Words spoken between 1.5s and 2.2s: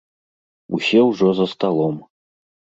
сталом.